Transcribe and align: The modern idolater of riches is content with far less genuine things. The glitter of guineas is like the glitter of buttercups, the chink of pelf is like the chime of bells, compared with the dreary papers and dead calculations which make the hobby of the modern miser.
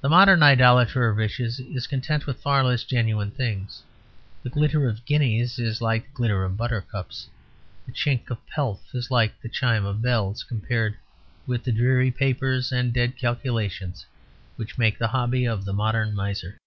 The 0.00 0.08
modern 0.08 0.42
idolater 0.42 1.10
of 1.10 1.18
riches 1.18 1.60
is 1.60 1.86
content 1.86 2.26
with 2.26 2.40
far 2.40 2.64
less 2.64 2.84
genuine 2.84 3.30
things. 3.30 3.82
The 4.42 4.48
glitter 4.48 4.88
of 4.88 5.04
guineas 5.04 5.58
is 5.58 5.82
like 5.82 6.04
the 6.06 6.12
glitter 6.14 6.42
of 6.44 6.56
buttercups, 6.56 7.28
the 7.84 7.92
chink 7.92 8.30
of 8.30 8.38
pelf 8.46 8.80
is 8.94 9.10
like 9.10 9.38
the 9.42 9.50
chime 9.50 9.84
of 9.84 10.00
bells, 10.00 10.42
compared 10.42 10.96
with 11.46 11.64
the 11.64 11.72
dreary 11.72 12.10
papers 12.10 12.72
and 12.72 12.94
dead 12.94 13.18
calculations 13.18 14.06
which 14.56 14.78
make 14.78 14.96
the 14.98 15.08
hobby 15.08 15.44
of 15.44 15.66
the 15.66 15.74
modern 15.74 16.14
miser. 16.14 16.58